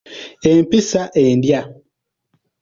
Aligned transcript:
Empisi 0.51 1.03
endya. 1.23 1.61